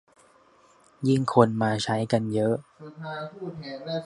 [1.07, 2.55] ยิ่งคนมาใช้กันเยอะ